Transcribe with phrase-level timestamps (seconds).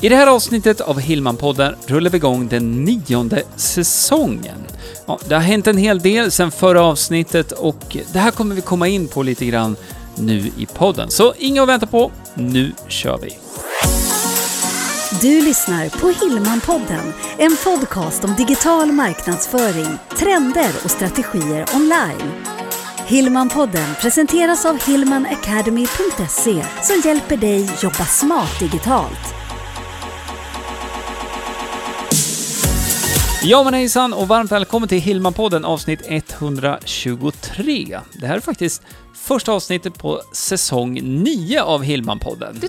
[0.00, 4.58] I det här avsnittet av Hillman-podden rullar vi igång den nionde säsongen.
[5.06, 8.60] Ja, det har hänt en hel del sedan förra avsnittet och det här kommer vi
[8.60, 9.76] komma in på lite grann
[10.14, 11.10] nu i podden.
[11.10, 13.38] Så inga att vänta på, nu kör vi!
[15.20, 22.32] Du lyssnar på Hillman-podden, en podcast om digital marknadsföring, trender och strategier online.
[23.06, 29.35] Hillman-podden presenteras av hillmanacademy.se som hjälper dig jobba smart digitalt.
[33.42, 38.00] Ja men hejsan och varmt välkommen till Hillman-podden avsnitt 123.
[38.20, 38.82] Det här är faktiskt
[39.14, 42.68] första avsnittet på säsong 9 av Hillman-podden.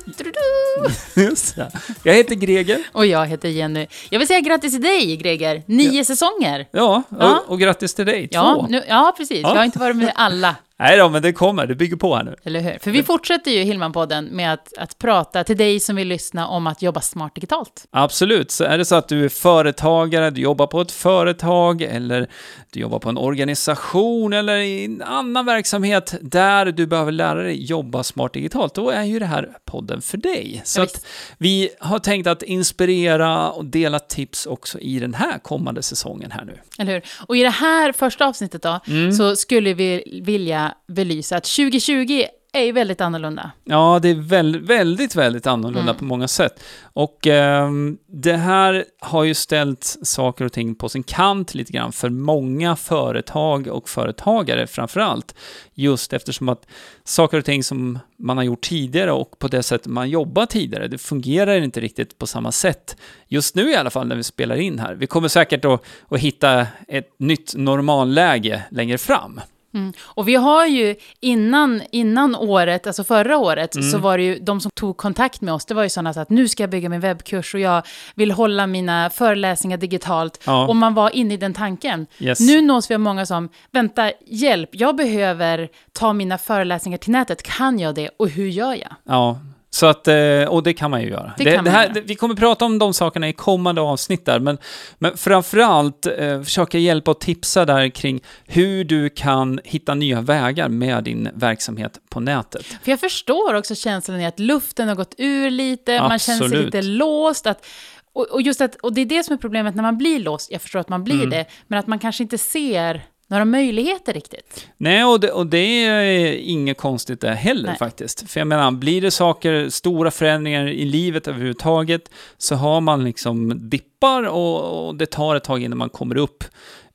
[1.16, 1.72] Just det.
[2.04, 2.80] Jag heter Greger.
[2.92, 3.88] Och jag heter Jenny.
[4.10, 5.64] Jag vill säga grattis till dig, Greger.
[5.66, 6.68] Nio säsonger.
[6.72, 7.44] Ja, och, Ja.
[7.48, 8.68] och grattis till dig, Ja, två.
[8.70, 9.40] nu, ja, precis.
[9.44, 9.50] Ja.
[9.50, 12.24] Jag har inte varit med alla, Nej då, men det kommer, det bygger på här
[12.24, 12.36] nu.
[12.44, 12.78] eller hur?
[12.80, 16.68] För vi fortsätter ju Hillman-podden med att, att prata till dig som vill lyssna om
[16.68, 17.86] att jobba smart digitalt.
[17.92, 22.28] Absolut, så är det så att du är företagare, du jobbar på ett företag eller
[22.72, 27.66] du jobbar på en organisation eller i en annan verksamhet där du behöver lära dig
[27.66, 30.62] jobba smart digitalt, då är ju det här podden för dig.
[30.66, 31.06] Så Ja, att
[31.38, 36.46] vi har tänkt att inspirera och dela tips också i den här kommande säsongen här
[36.46, 36.58] nu.
[36.80, 37.02] Eller hur?
[37.28, 39.12] Och i det här första avsnittet då, Mm.
[39.12, 42.24] så skulle vi vilja belysa att 2020
[42.54, 43.52] är ju väldigt annorlunda.
[43.64, 45.96] Ja, det är väl, väldigt, väldigt annorlunda Mm.
[45.96, 46.64] på många sätt.
[46.82, 51.92] Och ehm, det här har ju ställt saker och ting på sin kant lite grann
[51.92, 55.36] för många företag och företagare framför allt.
[55.74, 56.68] Just eftersom att
[57.04, 60.88] saker och ting som man har gjort tidigare och på det sättet man jobbar tidigare,
[60.88, 62.98] det fungerar inte riktigt på samma sätt.
[63.28, 64.96] Just nu i alla fall när vi spelar in här.
[64.96, 69.42] Vi kommer säkert att, att hitta ett nytt normalläge längre fram.
[69.78, 69.94] Mm.
[70.02, 73.92] Och vi har ju innan, innan året, alltså förra året, Mm.
[73.92, 76.20] så var det ju de som tog kontakt med oss, det var ju sådana så
[76.20, 77.84] att nu ska jag bygga min webbkurs och jag
[78.16, 80.42] vill hålla mina föreläsningar digitalt.
[80.46, 80.68] Ja.
[80.68, 82.08] Och man var inne i den tanken.
[82.20, 82.40] Yes.
[82.40, 87.44] Nu nås vi av många som, vänta, hjälp, jag behöver ta mina föreläsningar till nätet,
[87.44, 88.96] kan jag det och hur gör jag?
[89.04, 89.40] Ja,
[89.78, 91.34] så att, eh, och det kan man ju göra.
[91.38, 91.94] Det kan man här, göra.
[91.94, 94.58] det- vi kommer prata om de sakerna i kommande avsnitt där, men,
[95.00, 100.70] men framförallt eh, försöka hjälpa och tipsa där kring hur du kan hitta nya vägar
[100.70, 102.66] med din verksamhet på nätet.
[102.66, 106.46] För jag förstår också känslan i att luften har gått ur lite, man känner sig
[106.46, 106.66] Absolut.
[106.66, 107.48] lite låst.
[107.48, 107.66] Att,
[108.14, 110.52] och, och just att, och det är det som är problemet när man blir låst,
[110.52, 111.30] jag förstår att man blir Mm.
[111.30, 114.68] det, men att man kanske inte ser några möjligheter riktigt.
[114.78, 117.78] Nej, och det, och det är inget konstigt det heller Nej.
[117.78, 118.30] faktiskt.
[118.30, 123.70] För jag menar, blir det saker, stora förändringar i livet överhuvudtaget, så har man liksom
[123.70, 126.44] dippar och, och det tar ett tag innan man kommer upp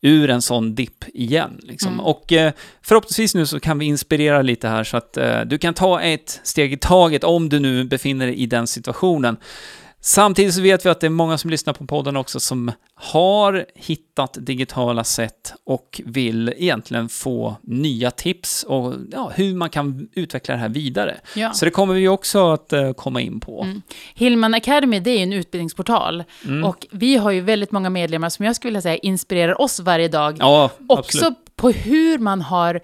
[0.01, 1.61] ur en sån dipp igen.
[1.63, 1.93] Liksom.
[1.93, 2.05] Mm.
[2.05, 5.75] Och eh, förhoppningsvis nu så kan vi inspirera lite här så att eh, du kan
[5.75, 9.37] ta ett steg i taget om du nu befinner dig i den situationen.
[10.05, 13.67] Samtidigt så vet vi att det är många som lyssnar på podden också som har
[13.75, 20.55] hittat digitala sätt och vill egentligen få nya tips och ja, hur man kan utveckla
[20.55, 21.17] det här vidare.
[21.37, 21.53] Ja.
[21.53, 23.63] Så det kommer vi också att eh, komma in på.
[23.63, 23.83] Mm.
[24.15, 26.25] Hillman Academy, det är en utbildningsportal.
[26.45, 26.65] Mm.
[26.65, 30.09] Och vi har ju väldigt många medlemmar som jag skulle vilja säga inspirerar oss varje
[30.09, 30.37] dag.
[30.39, 31.57] Ja, också absolut.
[31.57, 32.81] på hur man har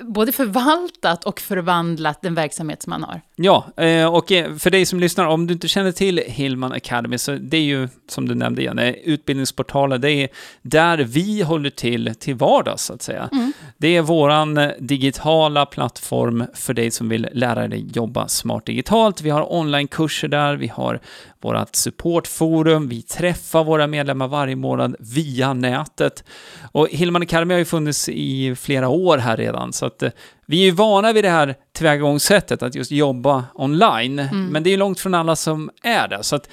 [0.00, 3.20] både förvaltat och förvandlat den verksamhet som man har.
[3.36, 7.18] Ja, eh, och eh, för dig som lyssnar, om du inte känner till Hillman Academy,
[7.18, 10.28] så det är ju, som du nämnde igen, eh, utbildningsportaler, det är
[10.62, 13.28] där vi håller till till vardags, så att säga.
[13.32, 13.52] Mm.
[13.80, 19.22] Det är våran eh, digitala plattform för dig som vill lära dig jobba smart digitalt.
[19.22, 21.00] Vi har onlinekurser där, vi har
[21.40, 26.24] vårt supportforum, vi träffar våra medlemmar varje månad via nätet.
[26.72, 30.10] Och Hillman Academy har ju funnits i flera år här redan, så att eh,
[30.46, 34.28] vi är ju vana vid det här tillvägagångssättet, att just jobba online.
[34.52, 36.22] Men det är långt från alla som är det.
[36.22, 36.48] Så att,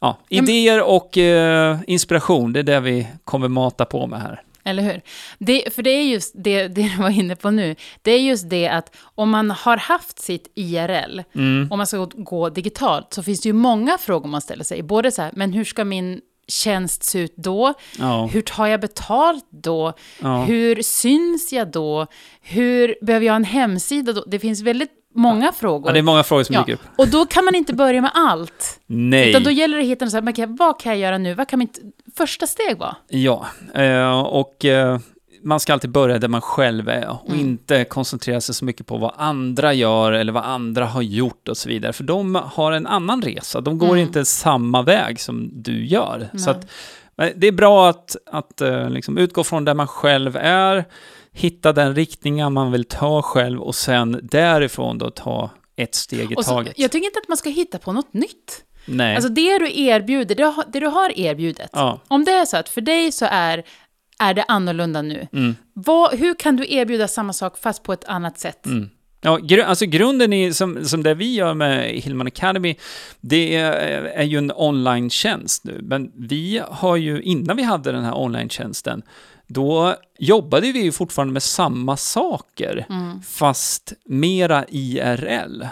[0.00, 4.42] ja, men- idéer och eh, inspiration, det är det vi kommer mata på med här.
[4.64, 5.00] Eller hur?
[5.38, 7.76] Det, för det är just det, det du var inne på nu.
[8.02, 11.20] Det är just det att om man har haft sitt IRL,
[11.70, 14.82] om man ska gå digitalt, så finns det ju många frågor man ställer sig.
[14.82, 17.74] Både så här, men hur ska min tjänst se ut då?
[17.98, 18.26] Ja.
[18.26, 19.92] Hur tar jag betalt då?
[20.20, 20.44] Ja.
[20.44, 22.06] Hur syns jag då?
[22.40, 24.24] Hur behöver jag en hemsida då?
[24.26, 25.88] Det finns väldigt många frågor.
[25.88, 26.80] Ja, det är många frågor som Ja, dyker upp.
[26.96, 28.80] Och då kan man inte börja med allt.
[28.86, 29.30] Nej.
[29.30, 31.34] Utan då gäller det att hitta något så okej, vad kan jag göra nu?
[31.34, 31.80] Vad kan mitt
[32.16, 32.96] första steg vara?
[33.08, 34.98] Ja, eh, och eh,
[35.44, 37.40] man ska alltid börja där man själv är och Mm.
[37.40, 41.56] inte koncentrera sig så mycket på vad andra gör eller vad andra har gjort och
[41.56, 41.92] så vidare.
[41.92, 43.98] För de har en annan resa, de går Mm.
[43.98, 46.28] inte samma väg som du gör.
[46.36, 46.60] Så Nej.
[46.60, 46.64] att,
[47.22, 50.84] eh, det är bra att, att liksom utgå från där man själv är,
[51.32, 56.34] hitta den riktningen man vill ta själv och sen därifrån då ta ett steg i
[56.34, 56.78] så, taget.
[56.78, 58.64] jag tycker inte att man ska hitta på något nytt.
[58.84, 59.14] Nej.
[59.14, 61.70] Alltså det du erbjuder, det, du har erbjudet.
[61.72, 62.00] Ja.
[62.08, 63.62] Om det är så att för dig så är,
[64.18, 65.26] är det annorlunda nu.
[65.72, 68.66] Vad, hur kan du erbjuda samma sak fast på ett annat sätt?
[69.24, 72.76] Ja, gru- alltså grunden i, som, som det vi gör med Hillman Academy,
[73.20, 75.80] det är, är ju en online-tjänst nu.
[75.82, 79.02] Men vi har ju, innan vi hade den här online-tjänsten,
[79.52, 82.86] då jobbade vi ju fortfarande med samma saker,
[83.26, 85.64] fast mera IRL.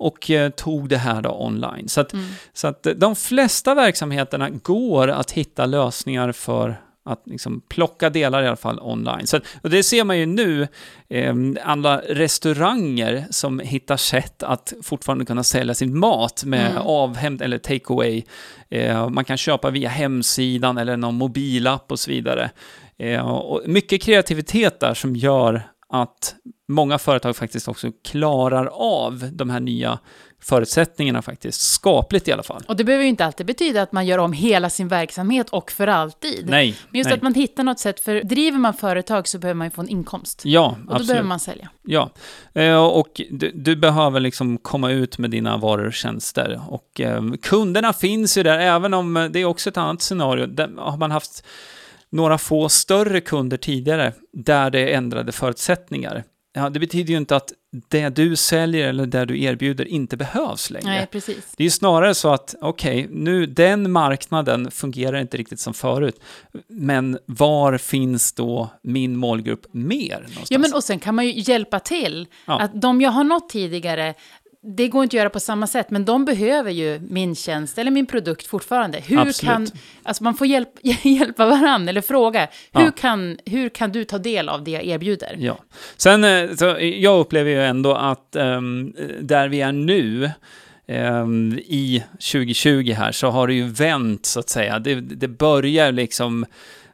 [0.00, 1.88] Och eh, tog det här då online.
[1.88, 2.14] Så att,
[2.52, 8.42] så att eh, de flesta verksamheterna går att hitta lösningar för att liksom plocka delar
[8.42, 9.26] i alla fall online.
[9.26, 10.68] Så, och det ser man ju nu,
[11.08, 11.34] eh,
[11.64, 18.24] alla restauranger som hittar sätt att fortfarande kunna sälja sin mat med avhämt eller takeaway.
[18.68, 22.50] Eh, man kan köpa via hemsidan eller någon mobilapp och så vidare.
[22.98, 26.34] Eh, och mycket kreativitet där som gör att
[26.68, 29.98] många företag faktiskt också klarar av de här nya
[30.40, 32.62] förutsättningarna faktiskt, skapligt i alla fall.
[32.68, 35.70] Och det behöver ju inte alltid betyda att man gör om hela sin verksamhet och
[35.70, 36.46] för alltid.
[36.48, 37.16] Nej, Men just nej.
[37.16, 39.88] att man hittar något sätt, för driver man företag så behöver man ju få en
[39.88, 40.42] inkomst.
[40.44, 41.08] Ja, och då absolut.
[41.08, 41.68] behöver man sälja.
[41.82, 42.10] Ja,
[42.52, 46.60] Eh, och du, du behöver liksom komma ut med dina varor och tjänster.
[46.68, 50.46] Och eh, kunderna finns ju där, även om det är också ett annat scenario.
[50.46, 51.44] Där har man haft
[52.10, 56.24] några få större kunder tidigare, där det är ändrade förutsättningar.
[56.54, 57.52] Ja, det betyder ju inte att
[57.88, 60.86] det du säljer eller det du erbjuder inte behövs längre.
[60.86, 61.54] Nej, precis.
[61.56, 66.20] Det är ju snarare så att, okej, nu den marknaden fungerar inte riktigt som förut,
[66.68, 70.50] men var finns då min målgrupp mer någonstans?
[70.50, 72.26] Ja, men och sen kan man ju hjälpa till.
[72.46, 72.60] Ja.
[72.60, 74.14] Att de jag har nått tidigare,
[74.62, 77.90] det går inte att göra på samma sätt, men de behöver ju min tjänst eller
[77.90, 78.98] min produkt fortfarande.
[79.06, 79.50] Hur Absolut.
[79.52, 79.68] kan,
[80.02, 80.68] alltså man får hjälp,
[81.02, 82.90] hjälpa varandra eller fråga, hur, Ja.
[82.90, 85.36] kan, hur kan du ta del av det jag erbjuder?
[85.38, 85.58] Ja.
[85.96, 90.30] Sen, eh, så jag upplever ju ändå att ehm, där vi är nu,
[90.88, 94.78] ehm, i 2020 här, så har det ju vänt så att säga.
[94.78, 96.46] Det, det börjar liksom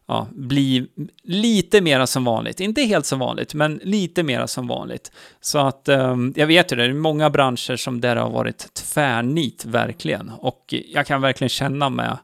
[0.07, 0.87] ja, bli
[1.23, 2.61] lite mera som vanligt.
[2.61, 5.13] Inte helt som vanligt, men lite mera som vanligt.
[5.41, 8.75] Så att eh, jag vet ju det, det är många branscher som där har varit
[8.75, 10.31] tvärnit verkligen.
[10.31, 12.19] Och jag kan verkligen känna med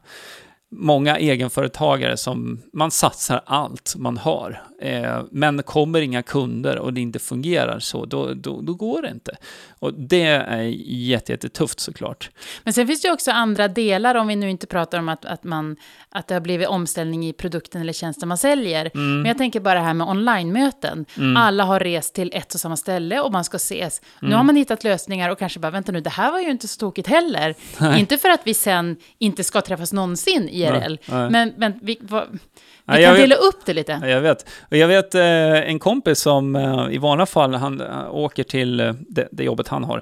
[0.71, 4.63] många egenföretagare som man satsar allt man har.
[4.81, 9.09] Eh, men kommer inga kunder och det inte fungerar så, då, då, då går det
[9.09, 9.37] inte.
[9.79, 12.29] Och det är jätte, jättetufft såklart.
[12.63, 15.43] Men sen finns det också andra delar, om vi nu inte pratar om att, att,
[15.43, 15.75] man,
[16.09, 18.91] att det har blivit omställning i produkten eller tjänsten man säljer.
[18.93, 21.05] Men jag tänker bara det här med online-möten.
[21.37, 24.01] Alla har rest till ett och samma ställe och man ska ses.
[24.19, 26.67] Nu har man hittat lösningar och kanske bara, vänta nu, det här var ju inte
[26.67, 27.55] så tokigt heller.
[27.97, 32.23] Inte för att vi sen inte ska träffas någonsin IRL, Nej, men, men vi, vad,
[32.31, 32.39] vi
[32.85, 33.99] Nej, kan vet- dela upp det lite.
[34.01, 34.49] Ja, jag vet.
[34.69, 35.21] Jag vet eh,
[35.69, 38.77] en kompis som eh, i vanliga fall, han eh, åker till
[39.09, 40.01] det, det jobbet han har.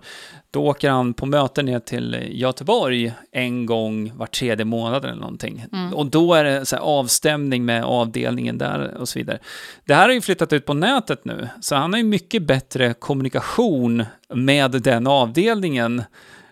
[0.52, 5.66] Då åker han på möten ner till Göteborg en gång var tredje månad eller någonting.
[5.94, 9.40] Och då är det så avstämning med avdelningen där och så vidare.
[9.86, 12.94] Det här har ju flyttat ut på nätet nu, så han har ju mycket bättre
[12.94, 16.04] kommunikation med den avdelningen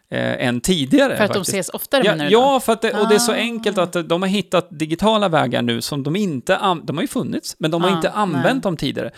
[0.09, 1.17] eh, än tidigare.
[1.17, 1.49] För att de faktiskt.
[1.49, 3.35] ses oftare Ja, menar du ja för att det, och det är så Ah.
[3.35, 7.55] enkelt att de har hittat digitala vägar nu som de inte, de har ju funnits,
[7.59, 8.61] men de har Ah, inte använt nej.
[8.61, 9.11] dem tidigare.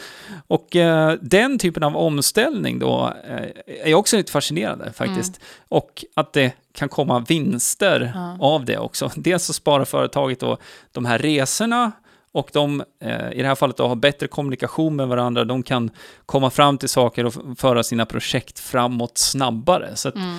[0.47, 5.37] Och eh, den typen av omställning då eh, är också lite fascinerande faktiskt.
[5.37, 5.47] Mm.
[5.69, 9.11] Och att det kan komma vinster av det också.
[9.15, 10.57] Dels så sparar företaget då
[10.91, 11.91] de här resorna
[12.31, 15.43] och de, eh, i det här fallet då, har bättre kommunikation med varandra.
[15.45, 15.89] De kan
[16.25, 19.95] komma fram till saker och föra sina projekt framåt snabbare.
[19.95, 20.37] Så att, Mm.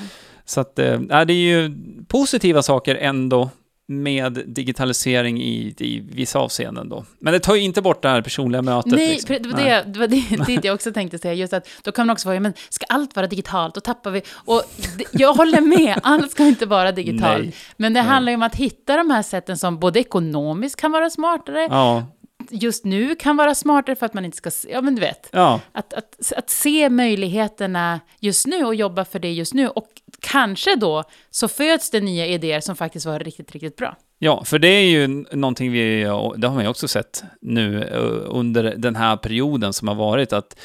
[0.51, 1.75] Så att, nej, det är ju
[2.09, 3.51] positiva saker ändå
[3.91, 7.05] med digitalisering i, i vissa avseenden då.
[7.19, 8.93] Men det tar ju inte bort det här personliga mötet.
[8.93, 9.37] Nej, liksom.
[9.41, 11.35] det var det, det, var det, det jag också tänkte säga.
[11.35, 13.75] Just att då kan man också vara, men ska allt vara digitalt?
[13.75, 14.23] Då tappar vi...
[14.35, 14.63] Och
[14.99, 17.45] det, jag håller med, allt ska inte vara digitalt.
[17.45, 17.55] Nej.
[17.77, 21.11] Men det handlar ju om att hitta de här sätten som både ekonomiskt kan vara
[21.11, 22.07] smartare, Ja,
[22.51, 24.51] just nu kan vara smartare för att man inte ska...
[24.51, 25.29] se- Ja, men du vet.
[25.33, 29.69] ja, Att, att, att se möjligheterna just nu och jobba för det just nu.
[29.69, 29.87] Och
[30.21, 33.97] kanske då så föds det nya idéer som faktiskt var riktigt, riktigt bra.
[34.19, 36.03] ja, för det är ju någonting vi,
[36.37, 37.85] det har man ju också sett nu
[38.27, 40.59] under den här perioden som har varit, att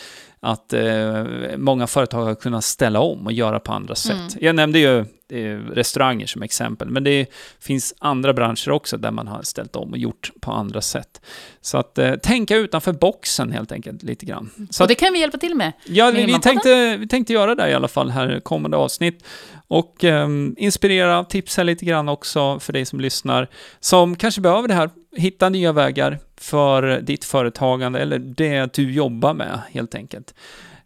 [0.46, 1.24] att eh,
[1.58, 4.38] många företag har kunnat ställa om och göra på andra sätt.
[4.40, 5.00] Jag nämnde ju
[5.30, 7.26] eh, restauranger som exempel, men det
[7.60, 11.22] finns andra branscher också där man har ställt om och gjort på andra sätt.
[11.62, 14.50] Så att eh, tänka utanför boxen helt enkelt lite grann.
[14.70, 15.74] Så och det kan vi hjälpa till med.
[15.86, 19.24] ja, vi, vi, tänkte, vi tänkte göra det i alla fall här kommande avsnitt.
[19.68, 23.48] Och ehm, inspirera, tipsa lite grann också för dig som lyssnar,
[23.80, 29.34] som kanske behöver det här, hitta nya vägar för ditt företagande eller det du jobbar
[29.34, 30.34] med helt enkelt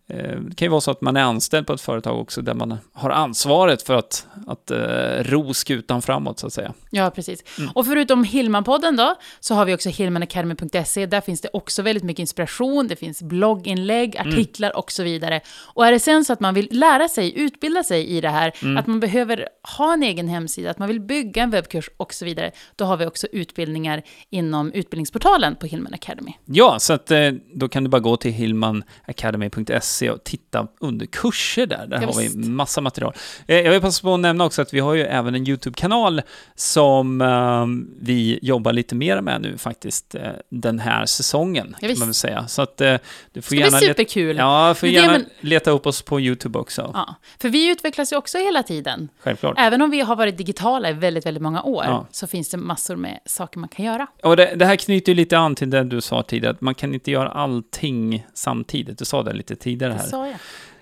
[0.09, 2.53] eh, det kan ju vara så att man är anställd på ett företag också där
[2.53, 4.77] man har ansvaret för att, att eh,
[5.23, 6.73] ro skutan framåt så att säga.
[6.89, 7.43] Ja, precis.
[7.73, 11.05] Och förutom Hillman-podden då, så har vi också hillmanacademy.se.
[11.05, 15.41] Där finns det också väldigt mycket inspiration, det finns blogginlägg, artiklar och så vidare.
[15.73, 18.77] Och är det sen så att man vill lära sig, utbilda sig i det här,
[18.77, 19.47] att man behöver
[19.77, 22.97] ha en egen hemsida, att man vill bygga en webbkurs och så vidare, då har
[22.97, 26.33] vi också utbildningar inom utbildningsportalen på Hillman Academy.
[26.45, 31.65] Ja, så att eh, då kan du bara gå till hillmanacademy.se och titta under kurser
[31.65, 31.87] där.
[31.87, 32.35] Där Ja, har vi visst.
[32.35, 33.13] massa material.
[33.47, 36.21] Eh, jag vill passa på att nämna också att vi har ju även en YouTube-kanal
[36.55, 37.65] som eh,
[38.05, 42.13] vi jobbar lite mer med nu faktiskt eh, den här säsongen, Ja, kan man väl
[42.13, 42.47] säga.
[42.47, 42.95] Så att eh,
[43.33, 44.37] du får Det gärna leta, superkul.
[44.37, 46.91] ja, får Det är det, gärna men- leta upp oss på YouTube också.
[46.93, 49.09] Ja, för vi utvecklas ju också hela tiden.
[49.19, 49.55] Självklart.
[49.57, 52.07] Även om vi har varit digitala i väldigt, väldigt många år, Ja.
[52.11, 54.07] så finns det massor med saker man kan göra.
[54.23, 56.75] Och det, det här knyter ju lite an till det du sa tidigare, att man
[56.75, 58.97] kan inte göra allting samtidigt.
[58.99, 60.09] Du sa det lite tidigare Det här.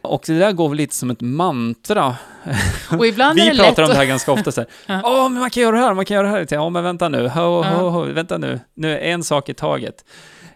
[0.01, 2.15] Och det där går väl lite som ett mantra.
[2.97, 4.69] Och ibland är Vi det lätt pratar om det här ganska ofta så här.
[5.03, 6.47] Ja, men man kan göra det här, man kan göra det här.
[6.49, 7.27] Ja, men vänta nu.
[7.27, 8.59] Ho, ho, ho, vänta nu.
[8.73, 10.05] Nu är en sak i taget.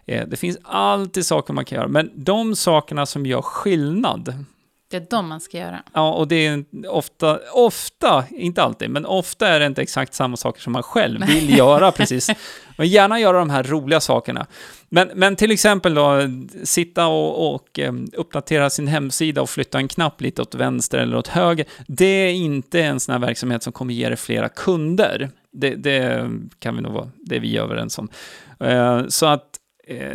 [0.06, 4.44] Eh, Det finns alltid saker man kan göra, men de sakerna som gör skillnad,
[4.92, 5.82] Det är de man ska göra.
[5.92, 10.36] ja, och det är ofta, ofta, inte alltid, men ofta är det inte exakt samma
[10.36, 12.30] saker som man själv vill göra precis.
[12.76, 14.46] Men gärna göra de här roliga sakerna.
[14.88, 16.20] Men, men till exempel då,
[16.64, 21.16] sitta och, och eh, uppdatera sin hemsida och flytta en knapp lite åt vänster eller
[21.16, 21.66] åt höger.
[21.86, 25.30] Det är inte en sån här verksamhet som kommer ge dig flera kunder.
[25.52, 28.08] Det, det kan vi nog vara, det är vi överens om.
[28.60, 29.48] Eh, Så att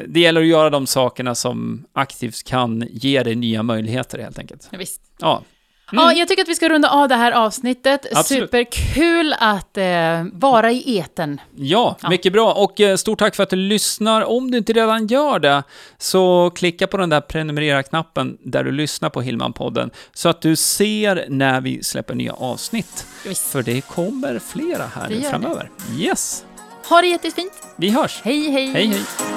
[0.08, 4.68] det gäller att göra de sakerna som aktivt kan ge dig nya möjligheter helt enkelt.
[4.72, 5.02] Ja, visst.
[5.20, 5.44] Ja,
[5.92, 8.06] Ja, jag tycker att vi ska runda av det här avsnittet.
[8.16, 8.44] Absolut.
[8.44, 11.42] Superkul att eh, vara i eten.
[11.56, 12.10] Ja, Ja.
[12.10, 12.54] mycket bra.
[12.54, 14.22] Och eh, stort tack för att du lyssnar.
[14.22, 15.64] Om du inte redan gör det,
[15.98, 21.26] så klicka på den där prenumerera-knappen där du lyssnar på Hillman-podden, så att du ser
[21.30, 23.06] när vi släpper nya avsnitt.
[23.26, 23.48] Visst.
[23.52, 25.70] För det kommer flera här Det nu framöver.
[25.98, 26.46] Yes,
[26.90, 27.54] Ha det jättefint.
[27.76, 28.22] vi hörs.
[28.24, 28.72] Hej, hej.
[28.74, 29.37] Hej, hej.